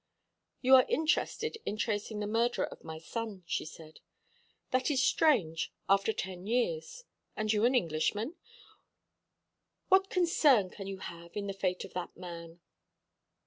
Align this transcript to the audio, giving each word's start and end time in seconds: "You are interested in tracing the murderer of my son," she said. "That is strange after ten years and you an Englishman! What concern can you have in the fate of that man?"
"You 0.63 0.73
are 0.77 0.85
interested 0.89 1.59
in 1.63 1.77
tracing 1.77 2.21
the 2.21 2.25
murderer 2.25 2.65
of 2.65 2.83
my 2.83 2.97
son," 2.97 3.43
she 3.45 3.65
said. 3.65 3.99
"That 4.71 4.89
is 4.89 5.03
strange 5.03 5.71
after 5.87 6.11
ten 6.11 6.47
years 6.47 7.03
and 7.37 7.53
you 7.53 7.65
an 7.65 7.75
Englishman! 7.75 8.33
What 9.89 10.09
concern 10.09 10.71
can 10.71 10.87
you 10.87 10.97
have 10.97 11.37
in 11.37 11.45
the 11.45 11.53
fate 11.53 11.85
of 11.85 11.93
that 11.93 12.17
man?" 12.17 12.61